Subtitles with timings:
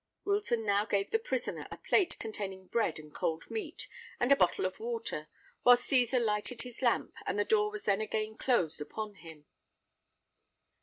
[0.25, 3.87] Wilton now gave the prisoner a plate containing bread and cold meat,
[4.19, 5.27] and a bottle of water,
[5.61, 9.45] while Cæsar lighted his lamp; and the door was then again closed upon him.